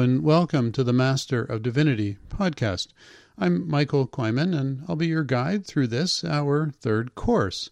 and 0.00 0.22
welcome 0.24 0.72
to 0.72 0.82
the 0.82 0.94
Master 0.94 1.42
of 1.42 1.62
Divinity 1.62 2.16
podcast. 2.30 2.88
I'm 3.36 3.68
Michael 3.68 4.06
Kleiman, 4.06 4.54
and 4.54 4.82
I'll 4.88 4.96
be 4.96 5.08
your 5.08 5.24
guide 5.24 5.66
through 5.66 5.88
this, 5.88 6.24
our 6.24 6.72
third 6.80 7.14
course. 7.14 7.68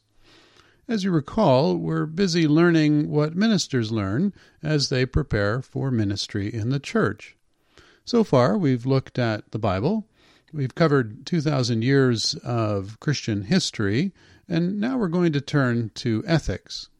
As 0.86 1.04
you 1.04 1.10
recall, 1.10 1.78
we're 1.78 2.04
busy 2.04 2.46
learning 2.46 3.08
what 3.08 3.34
ministers 3.34 3.90
learn 3.90 4.34
as 4.62 4.90
they 4.90 5.06
prepare 5.06 5.62
for 5.62 5.90
ministry 5.90 6.52
in 6.52 6.68
the 6.68 6.78
church. 6.78 7.34
So 8.04 8.22
far, 8.24 8.58
we've 8.58 8.84
looked 8.84 9.18
at 9.18 9.50
the 9.52 9.58
Bible, 9.58 10.06
we've 10.52 10.74
covered 10.74 11.24
2,000 11.24 11.80
years 11.80 12.34
of 12.44 13.00
Christian 13.00 13.44
history, 13.44 14.12
and 14.46 14.78
now 14.78 14.98
we're 14.98 15.08
going 15.08 15.32
to 15.32 15.40
turn 15.40 15.92
to 15.94 16.22
ethics. 16.26 16.90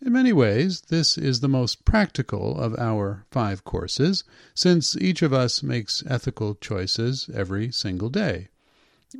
In 0.00 0.12
many 0.12 0.32
ways, 0.32 0.82
this 0.88 1.16
is 1.16 1.40
the 1.40 1.48
most 1.48 1.84
practical 1.84 2.58
of 2.58 2.78
our 2.78 3.24
five 3.30 3.64
courses, 3.64 4.24
since 4.54 4.96
each 4.96 5.22
of 5.22 5.32
us 5.32 5.62
makes 5.62 6.02
ethical 6.06 6.54
choices 6.56 7.30
every 7.32 7.70
single 7.72 8.10
day. 8.10 8.48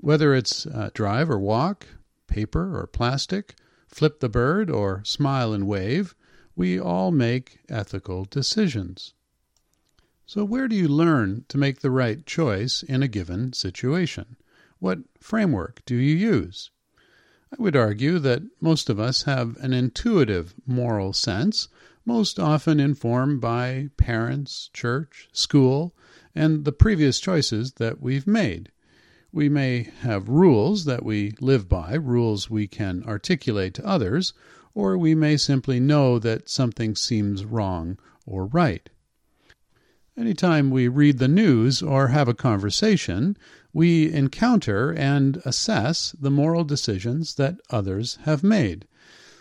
Whether 0.00 0.34
it's 0.34 0.66
uh, 0.66 0.90
drive 0.92 1.30
or 1.30 1.38
walk, 1.38 1.86
paper 2.26 2.76
or 2.76 2.86
plastic, 2.86 3.54
flip 3.86 4.20
the 4.20 4.28
bird 4.28 4.68
or 4.68 5.02
smile 5.04 5.52
and 5.52 5.66
wave, 5.66 6.14
we 6.56 6.78
all 6.78 7.10
make 7.10 7.60
ethical 7.68 8.24
decisions. 8.24 9.14
So, 10.26 10.44
where 10.44 10.68
do 10.68 10.74
you 10.74 10.88
learn 10.88 11.44
to 11.48 11.58
make 11.58 11.80
the 11.80 11.90
right 11.90 12.24
choice 12.26 12.82
in 12.82 13.02
a 13.02 13.08
given 13.08 13.52
situation? 13.52 14.36
What 14.78 15.00
framework 15.20 15.82
do 15.86 15.94
you 15.94 16.16
use? 16.16 16.70
I 17.56 17.62
would 17.62 17.76
argue 17.76 18.18
that 18.18 18.42
most 18.60 18.90
of 18.90 18.98
us 18.98 19.22
have 19.22 19.56
an 19.58 19.72
intuitive 19.72 20.56
moral 20.66 21.12
sense, 21.12 21.68
most 22.04 22.40
often 22.40 22.80
informed 22.80 23.40
by 23.40 23.90
parents, 23.96 24.70
church, 24.72 25.28
school, 25.32 25.94
and 26.34 26.64
the 26.64 26.72
previous 26.72 27.20
choices 27.20 27.74
that 27.74 28.00
we've 28.00 28.26
made. 28.26 28.72
We 29.30 29.48
may 29.48 29.84
have 30.00 30.28
rules 30.28 30.84
that 30.86 31.04
we 31.04 31.34
live 31.40 31.68
by, 31.68 31.94
rules 31.94 32.50
we 32.50 32.66
can 32.66 33.04
articulate 33.04 33.74
to 33.74 33.86
others, 33.86 34.32
or 34.74 34.98
we 34.98 35.14
may 35.14 35.36
simply 35.36 35.78
know 35.78 36.18
that 36.18 36.48
something 36.48 36.96
seems 36.96 37.44
wrong 37.44 37.98
or 38.26 38.46
right. 38.46 38.90
Anytime 40.16 40.70
we 40.70 40.86
read 40.86 41.18
the 41.18 41.26
news 41.26 41.82
or 41.82 42.08
have 42.08 42.28
a 42.28 42.34
conversation, 42.34 43.36
we 43.72 44.12
encounter 44.12 44.92
and 44.92 45.42
assess 45.44 46.14
the 46.20 46.30
moral 46.30 46.62
decisions 46.62 47.34
that 47.34 47.58
others 47.68 48.18
have 48.22 48.44
made. 48.44 48.86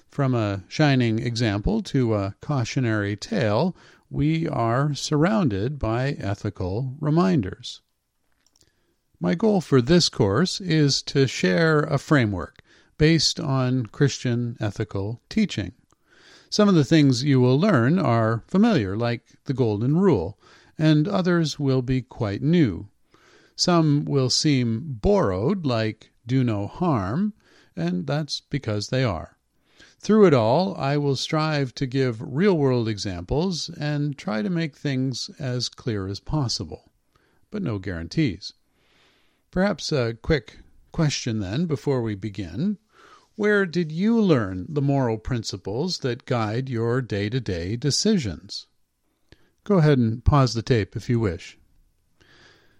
From 0.09 0.33
a 0.33 0.63
shining 0.67 1.19
example 1.19 1.83
to 1.83 2.15
a 2.15 2.35
cautionary 2.41 3.15
tale, 3.15 3.75
we 4.09 4.47
are 4.47 4.95
surrounded 4.95 5.77
by 5.77 6.13
ethical 6.13 6.95
reminders. 6.99 7.81
My 9.19 9.35
goal 9.35 9.61
for 9.61 9.79
this 9.79 10.09
course 10.09 10.59
is 10.59 11.03
to 11.03 11.27
share 11.27 11.81
a 11.81 11.99
framework 11.99 12.63
based 12.97 13.39
on 13.39 13.85
Christian 13.85 14.57
ethical 14.59 15.21
teaching. 15.29 15.73
Some 16.49 16.67
of 16.67 16.73
the 16.73 16.83
things 16.83 17.23
you 17.23 17.39
will 17.39 17.59
learn 17.59 17.99
are 17.99 18.43
familiar, 18.47 18.97
like 18.97 19.23
the 19.45 19.53
Golden 19.53 19.97
Rule, 19.97 20.37
and 20.77 21.07
others 21.07 21.59
will 21.59 21.81
be 21.81 22.01
quite 22.01 22.41
new. 22.41 22.87
Some 23.55 24.05
will 24.05 24.29
seem 24.29 24.97
borrowed, 25.01 25.65
like 25.65 26.11
do 26.25 26.43
no 26.43 26.67
harm, 26.67 27.33
and 27.75 28.07
that's 28.07 28.41
because 28.41 28.89
they 28.89 29.03
are. 29.03 29.37
Through 29.99 30.25
it 30.27 30.33
all, 30.33 30.75
I 30.75 30.97
will 30.97 31.15
strive 31.15 31.73
to 31.75 31.85
give 31.85 32.21
real 32.21 32.57
world 32.57 32.89
examples 32.89 33.69
and 33.69 34.17
try 34.17 34.41
to 34.41 34.49
make 34.49 34.75
things 34.75 35.29
as 35.39 35.69
clear 35.69 36.07
as 36.07 36.19
possible, 36.19 36.91
but 37.51 37.63
no 37.63 37.79
guarantees. 37.79 38.53
Perhaps 39.49 39.91
a 39.91 40.17
quick 40.21 40.59
question 40.91 41.39
then 41.39 41.67
before 41.67 42.01
we 42.01 42.15
begin. 42.15 42.79
Where 43.35 43.65
did 43.65 43.91
you 43.91 44.19
learn 44.19 44.65
the 44.67 44.81
moral 44.81 45.17
principles 45.17 45.99
that 45.99 46.25
guide 46.25 46.69
your 46.69 47.01
day 47.01 47.29
to 47.29 47.39
day 47.39 47.75
decisions? 47.75 48.67
Go 49.65 49.77
ahead 49.77 49.97
and 49.97 50.23
pause 50.25 50.53
the 50.53 50.61
tape 50.61 50.95
if 50.95 51.09
you 51.09 51.19
wish. 51.19 51.57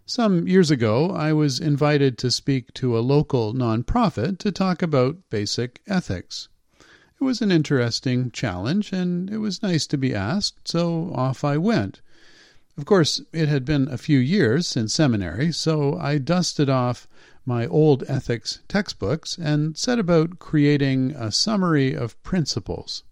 Some 0.05 0.47
years 0.49 0.69
ago, 0.69 1.11
I 1.11 1.31
was 1.31 1.61
invited 1.61 2.17
to 2.17 2.29
speak 2.29 2.73
to 2.73 2.97
a 2.97 2.99
local 2.99 3.53
nonprofit 3.53 4.37
to 4.39 4.51
talk 4.51 4.81
about 4.81 5.29
basic 5.29 5.81
ethics. 5.87 6.49
It 7.21 7.23
was 7.23 7.41
an 7.41 7.53
interesting 7.53 8.31
challenge, 8.31 8.91
and 8.91 9.29
it 9.29 9.37
was 9.37 9.63
nice 9.63 9.87
to 9.87 9.97
be 9.97 10.13
asked, 10.13 10.67
so 10.67 11.13
off 11.13 11.45
I 11.45 11.57
went. 11.57 12.01
Of 12.77 12.85
course, 12.85 13.21
it 13.31 13.47
had 13.47 13.63
been 13.63 13.87
a 13.87 13.97
few 13.97 14.19
years 14.19 14.67
since 14.67 14.93
seminary, 14.93 15.53
so 15.53 15.97
I 15.97 16.17
dusted 16.17 16.69
off 16.69 17.07
my 17.45 17.65
old 17.67 18.03
ethics 18.09 18.59
textbooks 18.67 19.37
and 19.37 19.77
set 19.77 19.99
about 19.99 20.39
creating 20.39 21.11
a 21.11 21.31
summary 21.31 21.93
of 21.93 22.21
principles. 22.23 23.03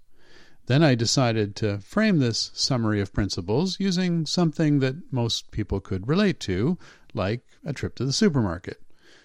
Then 0.67 0.83
I 0.83 0.95
decided 0.95 1.55
to 1.57 1.79
frame 1.79 2.19
this 2.19 2.51
summary 2.53 3.01
of 3.01 3.13
principles 3.13 3.79
using 3.79 4.25
something 4.25 4.79
that 4.79 5.11
most 5.11 5.51
people 5.51 5.79
could 5.79 6.07
relate 6.07 6.39
to, 6.41 6.77
like 7.13 7.41
a 7.65 7.73
trip 7.73 7.95
to 7.95 8.05
the 8.05 8.13
supermarket. 8.13 8.81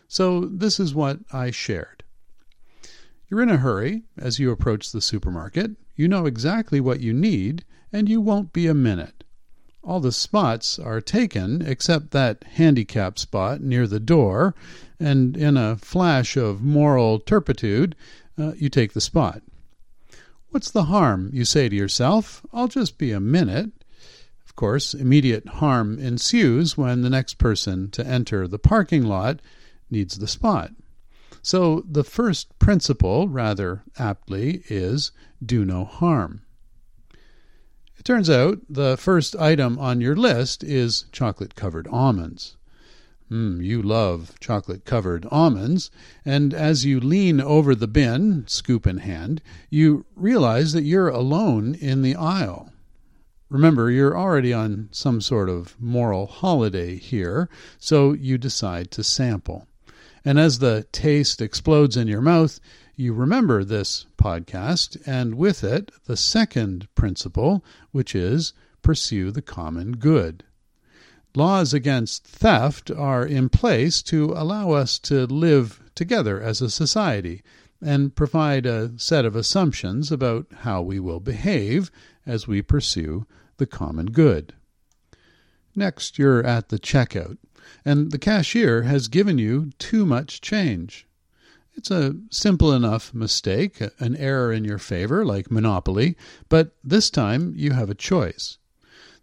So 0.08 0.40
this 0.40 0.80
is 0.80 0.94
what 0.94 1.20
I 1.32 1.50
shared. 1.50 2.04
You're 3.28 3.42
in 3.42 3.50
a 3.50 3.56
hurry 3.56 4.04
as 4.16 4.38
you 4.38 4.50
approach 4.50 4.92
the 4.92 5.00
supermarket. 5.00 5.72
You 5.94 6.08
know 6.08 6.26
exactly 6.26 6.80
what 6.80 7.00
you 7.00 7.12
need, 7.12 7.64
and 7.92 8.08
you 8.08 8.20
won't 8.20 8.52
be 8.52 8.66
a 8.66 8.74
minute. 8.74 9.24
All 9.82 10.00
the 10.00 10.12
spots 10.12 10.78
are 10.78 11.00
taken 11.00 11.62
except 11.62 12.10
that 12.10 12.44
handicap 12.44 13.18
spot 13.18 13.60
near 13.60 13.86
the 13.86 14.00
door, 14.00 14.54
and 14.98 15.36
in 15.36 15.56
a 15.56 15.76
flash 15.76 16.36
of 16.36 16.62
moral 16.62 17.20
turpitude, 17.20 17.94
uh, 18.38 18.52
you 18.56 18.68
take 18.68 18.92
the 18.92 19.00
spot. 19.00 19.42
What's 20.56 20.70
the 20.70 20.84
harm, 20.84 21.28
you 21.34 21.44
say 21.44 21.68
to 21.68 21.76
yourself? 21.76 22.40
I'll 22.50 22.66
just 22.66 22.96
be 22.96 23.12
a 23.12 23.20
minute. 23.20 23.72
Of 24.46 24.56
course, 24.56 24.94
immediate 24.94 25.46
harm 25.46 25.98
ensues 25.98 26.78
when 26.78 27.02
the 27.02 27.10
next 27.10 27.34
person 27.36 27.90
to 27.90 28.06
enter 28.06 28.48
the 28.48 28.58
parking 28.58 29.04
lot 29.04 29.40
needs 29.90 30.16
the 30.16 30.26
spot. 30.26 30.70
So 31.42 31.84
the 31.86 32.04
first 32.04 32.58
principle, 32.58 33.28
rather 33.28 33.82
aptly, 33.98 34.62
is 34.70 35.12
do 35.44 35.62
no 35.66 35.84
harm. 35.84 36.40
It 37.98 38.06
turns 38.06 38.30
out 38.30 38.60
the 38.66 38.96
first 38.96 39.36
item 39.36 39.78
on 39.78 40.00
your 40.00 40.16
list 40.16 40.64
is 40.64 41.04
chocolate 41.12 41.54
covered 41.54 41.86
almonds. 41.88 42.55
Mm, 43.30 43.64
you 43.64 43.82
love 43.82 44.38
chocolate 44.38 44.84
covered 44.84 45.26
almonds, 45.32 45.90
and 46.24 46.54
as 46.54 46.84
you 46.84 47.00
lean 47.00 47.40
over 47.40 47.74
the 47.74 47.88
bin, 47.88 48.44
scoop 48.46 48.86
in 48.86 48.98
hand, 48.98 49.42
you 49.68 50.06
realize 50.14 50.72
that 50.74 50.84
you're 50.84 51.08
alone 51.08 51.74
in 51.74 52.02
the 52.02 52.14
aisle. 52.14 52.72
Remember, 53.48 53.90
you're 53.90 54.16
already 54.16 54.52
on 54.52 54.88
some 54.92 55.20
sort 55.20 55.48
of 55.48 55.74
moral 55.80 56.26
holiday 56.26 56.96
here, 56.96 57.48
so 57.78 58.12
you 58.12 58.38
decide 58.38 58.92
to 58.92 59.02
sample. 59.02 59.66
And 60.24 60.38
as 60.38 60.60
the 60.60 60.86
taste 60.92 61.42
explodes 61.42 61.96
in 61.96 62.06
your 62.06 62.20
mouth, 62.20 62.60
you 62.94 63.12
remember 63.12 63.64
this 63.64 64.06
podcast, 64.16 64.96
and 65.04 65.34
with 65.34 65.64
it, 65.64 65.90
the 66.06 66.16
second 66.16 66.86
principle, 66.94 67.64
which 67.90 68.14
is 68.14 68.52
pursue 68.82 69.32
the 69.32 69.42
common 69.42 69.92
good. 69.96 70.44
Laws 71.36 71.74
against 71.74 72.24
theft 72.24 72.90
are 72.90 73.26
in 73.26 73.50
place 73.50 74.00
to 74.04 74.32
allow 74.32 74.70
us 74.70 74.98
to 75.00 75.26
live 75.26 75.82
together 75.94 76.40
as 76.40 76.62
a 76.62 76.70
society 76.70 77.42
and 77.82 78.16
provide 78.16 78.64
a 78.64 78.98
set 78.98 79.26
of 79.26 79.36
assumptions 79.36 80.10
about 80.10 80.46
how 80.60 80.80
we 80.80 80.98
will 80.98 81.20
behave 81.20 81.90
as 82.24 82.48
we 82.48 82.62
pursue 82.62 83.26
the 83.58 83.66
common 83.66 84.06
good. 84.06 84.54
Next, 85.74 86.18
you're 86.18 86.42
at 86.42 86.70
the 86.70 86.78
checkout, 86.78 87.36
and 87.84 88.12
the 88.12 88.18
cashier 88.18 88.84
has 88.84 89.08
given 89.08 89.36
you 89.36 89.72
too 89.78 90.06
much 90.06 90.40
change. 90.40 91.06
It's 91.74 91.90
a 91.90 92.16
simple 92.30 92.72
enough 92.72 93.12
mistake, 93.12 93.82
an 94.00 94.16
error 94.16 94.54
in 94.54 94.64
your 94.64 94.78
favor, 94.78 95.22
like 95.22 95.50
Monopoly, 95.50 96.16
but 96.48 96.74
this 96.82 97.10
time 97.10 97.52
you 97.54 97.72
have 97.72 97.90
a 97.90 97.94
choice. 97.94 98.56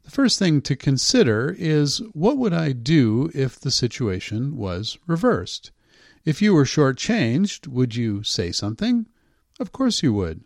The 0.04 0.12
first 0.12 0.38
thing 0.38 0.62
to 0.64 0.76
consider 0.76 1.56
is 1.58 2.02
what 2.14 2.38
would 2.38 2.54
I 2.54 2.74
do 2.74 3.32
if 3.34 3.60
the 3.60 3.72
situation 3.72 4.58
was 4.58 4.98
reversed? 5.08 5.72
If 6.26 6.42
you 6.42 6.54
were 6.54 6.66
shortchanged, 6.66 7.68
would 7.68 7.96
you 7.96 8.24
say 8.24 8.52
something? 8.52 9.08
Of 9.60 9.72
course 9.72 10.04
you 10.04 10.14
would. 10.14 10.44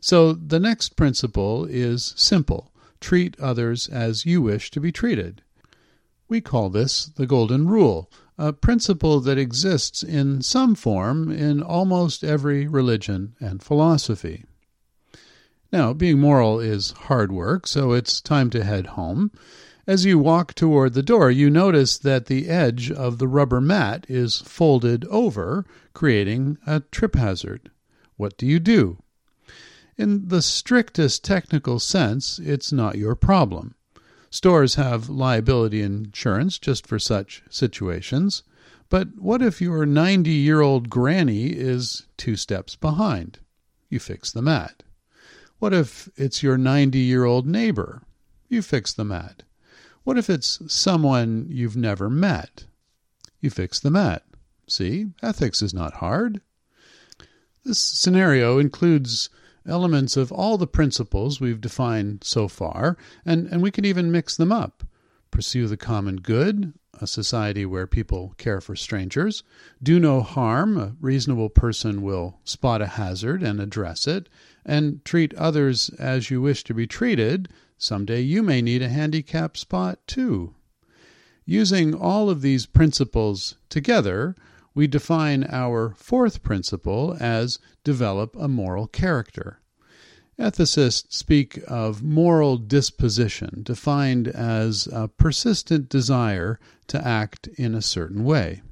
So 0.00 0.32
the 0.32 0.60
next 0.60 0.96
principle 0.96 1.64
is 1.64 2.14
simple 2.16 2.72
treat 3.00 3.38
others 3.38 3.88
as 3.88 4.26
you 4.26 4.42
wish 4.42 4.70
to 4.72 4.80
be 4.80 4.90
treated. 4.90 5.42
We 6.28 6.40
call 6.40 6.68
this 6.68 7.06
the 7.06 7.26
Golden 7.26 7.68
Rule, 7.68 8.10
a 8.36 8.52
principle 8.52 9.20
that 9.20 9.38
exists 9.38 10.02
in 10.02 10.42
some 10.42 10.74
form 10.74 11.30
in 11.30 11.62
almost 11.62 12.24
every 12.24 12.66
religion 12.66 13.34
and 13.40 13.62
philosophy. 13.62 14.44
Now, 15.70 15.92
being 15.92 16.18
moral 16.18 16.60
is 16.60 16.92
hard 16.92 17.30
work, 17.30 17.66
so 17.66 17.92
it's 17.92 18.20
time 18.20 18.48
to 18.50 18.64
head 18.64 18.86
home. 18.86 19.30
As 19.86 20.04
you 20.04 20.18
walk 20.18 20.54
toward 20.54 20.94
the 20.94 21.02
door, 21.02 21.30
you 21.30 21.50
notice 21.50 21.98
that 21.98 22.26
the 22.26 22.48
edge 22.48 22.90
of 22.90 23.18
the 23.18 23.28
rubber 23.28 23.60
mat 23.60 24.06
is 24.08 24.36
folded 24.36 25.04
over, 25.06 25.66
creating 25.94 26.58
a 26.66 26.80
trip 26.80 27.16
hazard. 27.16 27.70
What 28.16 28.36
do 28.38 28.46
you 28.46 28.60
do? 28.60 28.98
In 29.96 30.28
the 30.28 30.42
strictest 30.42 31.24
technical 31.24 31.78
sense, 31.78 32.38
it's 32.38 32.72
not 32.72 32.98
your 32.98 33.14
problem. 33.14 33.74
Stores 34.30 34.76
have 34.76 35.08
liability 35.08 35.82
insurance 35.82 36.58
just 36.58 36.86
for 36.86 36.98
such 36.98 37.42
situations. 37.50 38.42
But 38.90 39.18
what 39.18 39.42
if 39.42 39.60
your 39.60 39.84
90 39.84 40.30
year 40.30 40.60
old 40.60 40.88
granny 40.88 41.46
is 41.48 42.06
two 42.16 42.36
steps 42.36 42.76
behind? 42.76 43.38
You 43.88 43.98
fix 43.98 44.30
the 44.30 44.42
mat. 44.42 44.82
What 45.58 45.74
if 45.74 46.08
it's 46.16 46.42
your 46.42 46.56
90 46.56 46.98
year 46.98 47.24
old 47.24 47.46
neighbor? 47.46 48.02
You 48.48 48.62
fix 48.62 48.92
the 48.92 49.04
mat. 49.04 49.42
What 50.04 50.16
if 50.16 50.30
it's 50.30 50.60
someone 50.72 51.46
you've 51.50 51.76
never 51.76 52.08
met? 52.08 52.66
You 53.40 53.50
fix 53.50 53.80
the 53.80 53.90
mat. 53.90 54.22
See, 54.68 55.06
ethics 55.22 55.60
is 55.60 55.74
not 55.74 55.94
hard. 55.94 56.40
This 57.64 57.78
scenario 57.78 58.58
includes 58.58 59.28
elements 59.66 60.16
of 60.16 60.32
all 60.32 60.56
the 60.56 60.66
principles 60.66 61.40
we've 61.40 61.60
defined 61.60 62.24
so 62.24 62.48
far, 62.48 62.96
and, 63.26 63.46
and 63.48 63.60
we 63.60 63.70
can 63.70 63.84
even 63.84 64.12
mix 64.12 64.36
them 64.36 64.52
up. 64.52 64.84
Pursue 65.30 65.66
the 65.66 65.76
common 65.76 66.16
good, 66.16 66.72
a 67.00 67.06
society 67.06 67.64
where 67.66 67.86
people 67.86 68.34
care 68.38 68.60
for 68.60 68.76
strangers. 68.76 69.42
Do 69.82 69.98
no 69.98 70.20
harm, 70.22 70.76
a 70.76 70.96
reasonable 71.00 71.50
person 71.50 72.02
will 72.02 72.38
spot 72.44 72.82
a 72.82 72.86
hazard 72.86 73.42
and 73.42 73.60
address 73.60 74.06
it. 74.06 74.28
And 74.64 75.04
treat 75.04 75.34
others 75.34 75.88
as 75.98 76.30
you 76.30 76.40
wish 76.40 76.64
to 76.64 76.74
be 76.74 76.86
treated, 76.86 77.48
Someday 77.80 78.22
you 78.22 78.42
may 78.42 78.60
need 78.60 78.82
a 78.82 78.88
handicap 78.88 79.56
spot 79.56 80.00
too. 80.08 80.54
Using 81.46 81.94
all 81.94 82.28
of 82.28 82.42
these 82.42 82.66
principles 82.66 83.54
together, 83.68 84.34
we 84.74 84.88
define 84.88 85.44
our 85.48 85.94
fourth 85.96 86.42
principle 86.42 87.16
as 87.20 87.60
develop 87.84 88.34
a 88.36 88.48
moral 88.48 88.88
character. 88.88 89.60
Ethicists 90.38 91.12
speak 91.12 91.58
of 91.66 92.02
moral 92.02 92.58
disposition, 92.58 93.62
defined 93.64 94.28
as 94.28 94.86
a 94.92 95.08
persistent 95.08 95.88
desire 95.88 96.60
to 96.86 97.04
act 97.04 97.48
in 97.56 97.74
a 97.74 97.82
certain 97.82 98.22
way. 98.22 98.62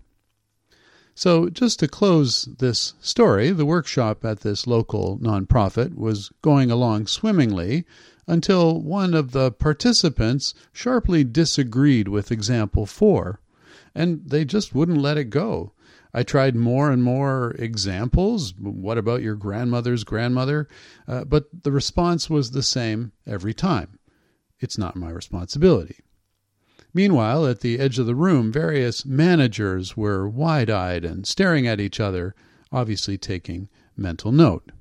So, 1.17 1.49
just 1.49 1.81
to 1.81 1.89
close 1.89 2.43
this 2.59 2.93
story, 3.01 3.51
the 3.51 3.65
workshop 3.65 4.25
at 4.25 4.41
this 4.41 4.67
local 4.67 5.19
nonprofit 5.19 5.97
was 5.97 6.31
going 6.43 6.71
along 6.71 7.07
swimmingly 7.07 7.85
until 8.27 8.81
one 8.81 9.15
of 9.15 9.33
the 9.33 9.51
participants 9.51 10.53
sharply 10.73 11.25
disagreed 11.25 12.07
with 12.07 12.31
example 12.31 12.87
4, 12.87 13.41
and 13.95 14.23
they 14.27 14.45
just 14.45 14.75
wouldn't 14.75 15.01
let 15.01 15.17
it 15.17 15.31
go. 15.31 15.73
I 16.17 16.23
tried 16.23 16.57
more 16.57 16.91
and 16.91 17.05
more 17.05 17.55
examples. 17.59 18.55
What 18.59 18.97
about 18.97 19.21
your 19.21 19.35
grandmother's 19.35 20.03
grandmother? 20.03 20.67
Uh, 21.07 21.25
but 21.25 21.45
the 21.63 21.71
response 21.71 22.31
was 22.31 22.53
the 22.53 22.63
same 22.63 23.13
every 23.27 23.53
time. 23.53 23.99
It's 24.59 24.79
not 24.79 24.97
my 24.97 25.11
responsibility. 25.11 25.99
Meanwhile, 26.95 27.47
at 27.47 27.61
the 27.61 27.79
edge 27.79 27.99
of 27.99 28.07
the 28.07 28.15
room, 28.15 28.51
various 28.51 29.05
managers 29.05 29.95
were 29.95 30.27
wide 30.27 30.71
eyed 30.71 31.05
and 31.05 31.27
staring 31.27 31.67
at 31.67 31.81
each 31.81 32.01
other, 32.01 32.35
obviously 32.73 33.19
taking 33.19 33.69
mental 33.95 34.33
note. 34.33 34.73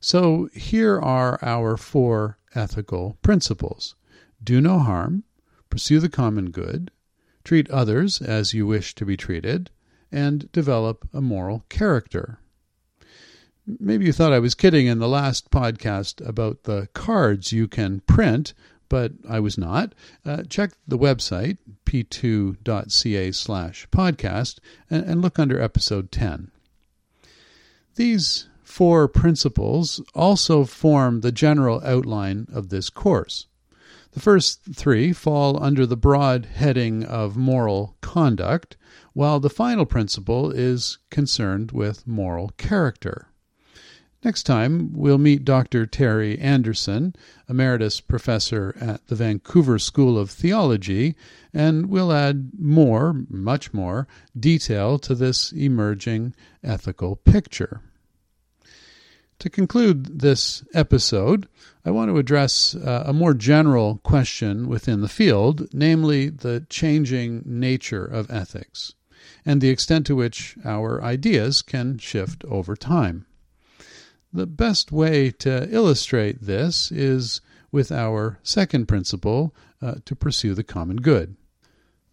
So 0.00 0.48
here 0.54 0.98
are 0.98 1.38
our 1.42 1.76
four 1.76 2.38
ethical 2.54 3.18
principles 3.20 3.94
do 4.42 4.62
no 4.62 4.78
harm, 4.78 5.24
pursue 5.68 6.00
the 6.00 6.08
common 6.08 6.50
good, 6.50 6.90
treat 7.44 7.68
others 7.70 8.22
as 8.22 8.54
you 8.54 8.66
wish 8.66 8.94
to 8.94 9.04
be 9.04 9.18
treated, 9.18 9.70
and 10.10 10.50
develop 10.52 11.08
a 11.12 11.20
moral 11.20 11.64
character. 11.68 12.38
Maybe 13.66 14.06
you 14.06 14.12
thought 14.12 14.32
I 14.32 14.38
was 14.38 14.54
kidding 14.54 14.86
in 14.86 15.00
the 15.00 15.08
last 15.08 15.50
podcast 15.50 16.26
about 16.26 16.64
the 16.64 16.88
cards 16.94 17.52
you 17.52 17.66
can 17.66 18.00
print, 18.00 18.54
but 18.88 19.12
I 19.28 19.40
was 19.40 19.58
not. 19.58 19.92
Uh, 20.24 20.44
check 20.44 20.72
the 20.86 20.98
website, 20.98 21.58
p2.ca 21.84 23.32
slash 23.32 23.88
podcast, 23.90 24.58
and, 24.88 25.04
and 25.04 25.22
look 25.22 25.38
under 25.38 25.60
episode 25.60 26.12
10. 26.12 26.52
These 27.96 28.48
four 28.62 29.08
principles 29.08 30.00
also 30.14 30.64
form 30.64 31.22
the 31.22 31.32
general 31.32 31.80
outline 31.84 32.46
of 32.52 32.68
this 32.68 32.90
course. 32.90 33.46
The 34.16 34.22
first 34.22 34.62
three 34.74 35.12
fall 35.12 35.62
under 35.62 35.84
the 35.84 35.94
broad 35.94 36.46
heading 36.46 37.04
of 37.04 37.36
moral 37.36 37.98
conduct, 38.00 38.78
while 39.12 39.40
the 39.40 39.50
final 39.50 39.84
principle 39.84 40.50
is 40.50 40.96
concerned 41.10 41.70
with 41.70 42.06
moral 42.06 42.48
character. 42.56 43.28
Next 44.24 44.44
time, 44.44 44.94
we'll 44.94 45.18
meet 45.18 45.44
Dr. 45.44 45.84
Terry 45.84 46.38
Anderson, 46.38 47.14
Emeritus 47.46 48.00
Professor 48.00 48.74
at 48.80 49.06
the 49.08 49.16
Vancouver 49.16 49.78
School 49.78 50.18
of 50.18 50.30
Theology, 50.30 51.14
and 51.52 51.90
we'll 51.90 52.10
add 52.10 52.52
more, 52.58 53.26
much 53.28 53.74
more, 53.74 54.08
detail 54.34 54.98
to 55.00 55.14
this 55.14 55.52
emerging 55.52 56.34
ethical 56.64 57.16
picture. 57.16 57.82
To 59.40 59.50
conclude 59.50 60.20
this 60.20 60.64
episode, 60.72 61.46
I 61.86 61.90
want 61.92 62.10
to 62.10 62.18
address 62.18 62.74
uh, 62.74 63.04
a 63.06 63.12
more 63.12 63.32
general 63.32 64.00
question 64.02 64.66
within 64.66 65.02
the 65.02 65.08
field, 65.08 65.72
namely 65.72 66.28
the 66.28 66.66
changing 66.68 67.44
nature 67.46 68.04
of 68.04 68.28
ethics 68.28 68.94
and 69.44 69.60
the 69.60 69.68
extent 69.68 70.04
to 70.06 70.16
which 70.16 70.56
our 70.64 71.00
ideas 71.00 71.62
can 71.62 71.98
shift 71.98 72.44
over 72.46 72.74
time. 72.74 73.24
The 74.32 74.48
best 74.48 74.90
way 74.90 75.30
to 75.38 75.72
illustrate 75.72 76.42
this 76.42 76.90
is 76.90 77.40
with 77.70 77.92
our 77.92 78.40
second 78.42 78.86
principle 78.86 79.54
uh, 79.80 79.94
to 80.06 80.16
pursue 80.16 80.54
the 80.54 80.64
common 80.64 80.96
good. 80.96 81.36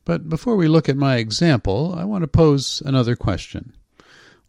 But 0.05 0.29
before 0.29 0.55
we 0.55 0.67
look 0.67 0.87
at 0.87 0.97
my 0.97 1.15
example, 1.15 1.95
I 1.97 2.03
want 2.03 2.21
to 2.21 2.27
pose 2.27 2.83
another 2.85 3.15
question. 3.15 3.73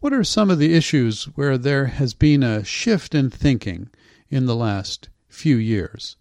What 0.01 0.13
are 0.13 0.23
some 0.23 0.51
of 0.51 0.59
the 0.59 0.75
issues 0.75 1.23
where 1.33 1.57
there 1.57 1.87
has 1.87 2.13
been 2.13 2.43
a 2.43 2.63
shift 2.63 3.15
in 3.15 3.31
thinking 3.31 3.89
in 4.29 4.45
the 4.45 4.55
last 4.55 5.09
few 5.35 5.57
years? 5.57 6.17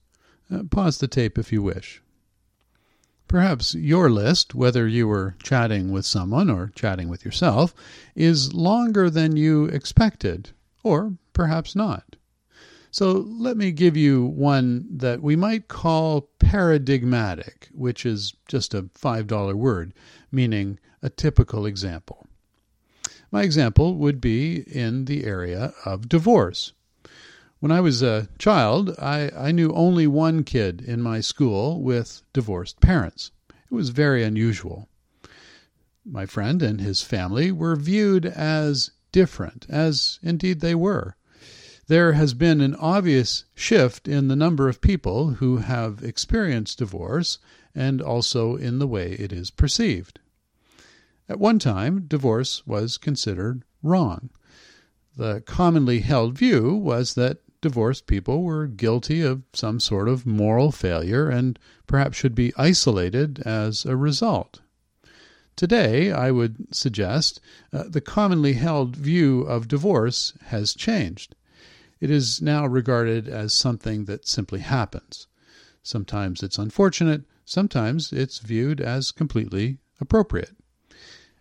Uh, 0.52 0.64
pause 0.64 0.99
the 0.99 1.09
tape 1.09 1.38
if 1.38 1.52
you 1.52 1.62
wish. 1.62 2.02
Perhaps 3.28 3.75
your 3.75 4.11
list, 4.11 4.54
whether 4.54 4.87
you 4.87 5.09
were 5.09 5.35
chatting 5.42 5.90
with 5.90 6.04
someone 6.04 6.50
or 6.50 6.71
chatting 6.75 7.09
with 7.09 7.25
yourself, 7.25 7.75
is 8.14 8.52
longer 8.52 9.09
than 9.09 9.37
you 9.37 9.64
expected, 9.64 10.50
or 10.83 11.14
perhaps 11.33 11.75
not. 11.75 12.16
So 12.90 13.11
let 13.11 13.56
me 13.56 13.73
give 13.73 13.97
you 13.97 14.25
one 14.25 14.87
that 14.88 15.21
we 15.21 15.35
might 15.35 15.66
call 15.66 16.28
paradigmatic, 16.38 17.68
which 17.73 18.06
is 18.06 18.35
just 18.47 18.73
a 18.73 18.83
$5 18.83 19.54
word, 19.54 19.94
meaning 20.30 20.78
a 21.02 21.11
typical 21.11 21.66
example. 21.66 22.26
My 23.33 23.42
example 23.42 23.97
would 23.97 24.21
be 24.21 24.59
in 24.73 25.06
the 25.06 25.25
area 25.25 25.75
of 25.85 26.09
divorce. 26.09 26.73
When 27.64 27.73
I 27.73 27.80
was 27.80 28.02
a 28.02 28.28
child, 28.37 28.94
I, 28.99 29.30
I 29.35 29.50
knew 29.50 29.73
only 29.73 30.06
one 30.06 30.44
kid 30.44 30.83
in 30.83 31.00
my 31.00 31.21
school 31.21 31.83
with 31.83 32.21
divorced 32.35 32.78
parents. 32.80 33.30
It 33.49 33.75
was 33.75 33.88
very 33.88 34.23
unusual. 34.23 34.90
My 36.04 36.26
friend 36.26 36.61
and 36.61 36.78
his 36.78 37.00
family 37.00 37.50
were 37.50 37.75
viewed 37.75 38.26
as 38.26 38.90
different, 39.12 39.64
as 39.71 40.18
indeed 40.23 40.61
they 40.61 40.75
were. 40.75 41.16
There 41.87 42.12
has 42.12 42.35
been 42.35 42.61
an 42.61 42.75
obvious 42.75 43.47
shift 43.54 44.09
in 44.09 44.28
the 44.28 44.37
number 44.37 44.68
of 44.68 44.83
people 44.83 45.30
who 45.30 45.56
have 45.56 46.04
experienced 46.04 46.80
divorce 46.80 47.38
and 47.75 48.02
also 48.02 48.56
in 48.56 48.78
the 48.78 48.87
way 48.87 49.12
it 49.12 49.33
is 49.33 49.50
perceived. 49.50 50.21
At 51.30 51.40
one 51.40 51.59
time, 51.59 52.04
divorce 52.09 52.66
was 52.66 52.99
considered 52.99 53.64
wrong. 53.83 54.28
The 55.16 55.40
commonly 55.47 56.00
held 56.00 56.37
view 56.37 56.75
was 56.75 57.14
that 57.14 57.38
divorced 57.64 58.06
people 58.06 58.42
were 58.42 58.66
guilty 58.66 59.23
of 59.23 59.42
some 59.54 59.80
sort 59.80 60.06
of 60.06 60.26
moral 60.26 60.71
failure 60.71 61.30
and 61.30 61.59
perhaps 61.87 62.14
should 62.14 62.35
be 62.35 62.52
isolated 62.59 63.40
as 63.47 63.87
a 63.87 63.97
result. 63.97 64.61
Today, 65.56 66.12
I 66.12 66.30
would 66.30 66.75
suggest, 66.75 67.40
uh, 67.73 67.85
the 67.88 68.02
commonly 68.02 68.52
held 68.52 68.97
view 68.97 69.40
of 69.44 69.66
divorce 69.66 70.35
has 70.49 70.75
changed. 70.75 71.35
It 72.00 72.11
is 72.11 72.42
now 72.42 72.66
regarded 72.66 73.28
as 73.28 73.54
something 73.54 74.04
that 74.04 74.28
simply 74.28 74.61
happens. 74.61 75.26
Sometimes 75.83 76.42
it's 76.42 76.59
unfortunate, 76.59 77.23
sometimes 77.47 78.12
it's 78.12 78.40
viewed 78.40 78.78
as 78.78 79.11
completely 79.11 79.78
appropriate. 80.02 80.54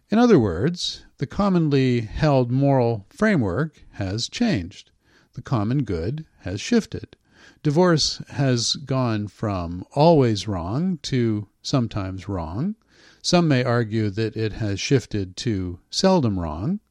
In 0.10 0.20
other 0.20 0.40
words, 0.40 1.04
the 1.18 1.28
commonly 1.28 2.00
held 2.00 2.50
moral 2.50 3.06
framework 3.10 3.84
has 3.94 4.30
changed. 4.30 4.92
The 5.34 5.42
common 5.42 5.84
good 5.84 6.26
has 6.42 6.62
shifted. 6.62 7.16
Divorce 7.64 8.22
has 8.30 8.76
gone 8.76 9.28
from 9.28 9.84
always 9.94 10.48
wrong 10.48 11.00
to 11.04 11.48
sometimes 11.62 12.30
wrong. 12.30 12.76
Some 13.22 13.48
may 13.48 13.64
argue 13.64 14.10
that 14.12 14.38
it 14.38 14.54
has 14.54 14.80
shifted 14.80 15.36
to 15.38 15.80
seldom 15.90 16.40
wrong. 16.40 16.82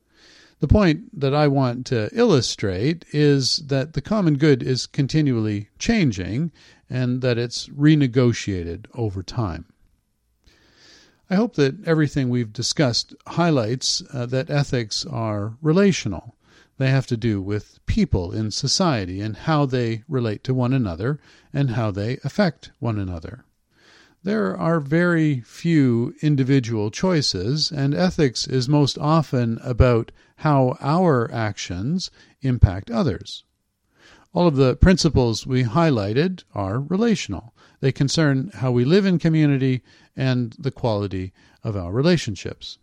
The 0.59 0.69
point 0.69 1.21
that 1.21 1.35
I 1.35 1.49
want 1.49 1.87
to 1.87 2.09
illustrate 2.13 3.05
is 3.13 3.59
that 3.67 3.93
the 3.93 4.01
common 4.01 4.39
good 4.39 4.63
is 4.63 4.87
continually 4.87 5.69
changing 5.79 6.53
and 6.89 7.21
that 7.21 7.39
it's 7.39 7.69
renegotiated 7.69 8.87
over 8.95 9.23
time. 9.23 9.67
I 11.31 11.35
hope 11.37 11.55
that 11.57 11.85
everything 11.85 12.29
we've 12.29 12.53
discussed 12.53 13.15
highlights 13.27 14.03
uh, 14.13 14.27
that 14.27 14.51
ethics 14.51 15.07
are 15.07 15.57
relational. 15.63 16.37
They 16.83 16.91
have 16.91 17.07
to 17.07 17.17
do 17.17 17.41
with 17.41 17.79
people 17.87 18.33
in 18.33 18.51
society 18.51 19.21
and 19.21 19.37
how 19.37 19.67
they 19.67 20.03
relate 20.09 20.43
to 20.43 20.53
one 20.53 20.73
another 20.73 21.21
and 21.53 21.71
how 21.71 21.93
they 21.93 22.19
affect 22.25 22.73
one 22.81 22.99
another. 22.99 23.45
There 24.25 24.57
are 24.57 24.81
very 24.81 25.43
few 25.43 26.13
individual 26.23 26.91
choices, 26.91 27.71
and 27.71 27.95
ethics 27.95 28.49
is 28.49 28.69
most 28.69 28.99
often 28.99 29.61
about 29.63 30.11
how 30.39 30.77
our 30.81 31.31
actions 31.31 32.11
impact 32.41 32.91
others. 32.91 33.45
All 34.33 34.49
of 34.49 34.57
the 34.57 34.75
principles 34.75 35.47
we 35.47 35.63
highlighted 35.63 36.43
are 36.53 36.81
relational. 36.81 37.55
They 37.79 37.93
concern 37.93 38.51
how 38.55 38.73
we 38.73 38.85
live 38.85 39.07
in 39.07 39.21
community 39.21 39.83
and 40.17 40.57
the 40.59 40.73
quality 40.73 41.33
of 41.63 41.77
our 41.77 41.93
relationships. 41.93 42.79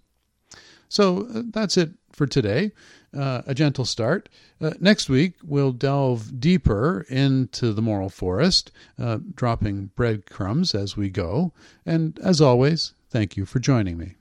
So 0.90 1.28
uh, 1.34 1.44
that's 1.52 1.78
it 1.78 1.92
for 2.12 2.28
today. 2.28 2.72
Uh, 3.18 3.42
a 3.48 3.56
gentle 3.56 3.86
start. 3.86 4.30
Uh, 4.62 4.72
next 4.80 5.10
week, 5.10 5.34
we'll 5.44 5.72
delve 5.72 6.40
deeper 6.40 7.06
into 7.10 7.74
the 7.74 7.82
moral 7.82 8.10
forest, 8.10 8.72
uh, 9.00 9.18
dropping 9.34 9.90
breadcrumbs 9.96 10.76
as 10.76 10.96
we 10.96 11.10
go. 11.10 11.52
And 11.86 12.20
as 12.20 12.40
always, 12.40 12.94
thank 13.10 13.36
you 13.36 13.46
for 13.46 13.60
joining 13.60 13.98
me. 13.98 14.19